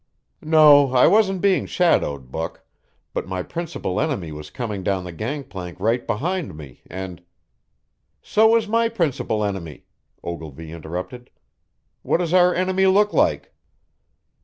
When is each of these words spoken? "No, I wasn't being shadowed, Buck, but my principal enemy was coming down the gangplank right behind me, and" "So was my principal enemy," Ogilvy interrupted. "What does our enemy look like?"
"No, 0.41 0.93
I 0.93 1.05
wasn't 1.05 1.41
being 1.41 1.67
shadowed, 1.67 2.31
Buck, 2.31 2.63
but 3.13 3.27
my 3.27 3.43
principal 3.43 4.01
enemy 4.01 4.31
was 4.31 4.49
coming 4.49 4.81
down 4.81 5.03
the 5.03 5.11
gangplank 5.11 5.79
right 5.79 6.07
behind 6.07 6.57
me, 6.57 6.81
and" 6.89 7.21
"So 8.33 8.47
was 8.47 8.67
my 8.67 8.89
principal 8.89 9.43
enemy," 9.43 9.85
Ogilvy 10.23 10.71
interrupted. 10.71 11.29
"What 12.01 12.17
does 12.17 12.33
our 12.33 12.51
enemy 12.51 12.87
look 12.87 13.13
like?" 13.13 13.53